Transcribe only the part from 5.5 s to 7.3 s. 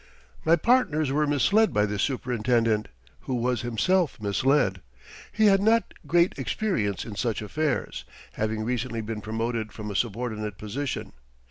not had great experience in